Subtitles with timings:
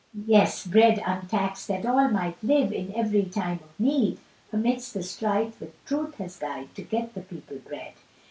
[0.25, 4.17] Yes, bread untax'd that all might live, In every time of need;
[4.51, 7.93] Amidst the strife with truth as guide, "To get the people bread."